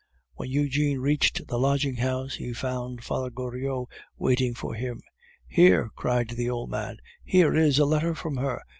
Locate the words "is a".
7.55-7.85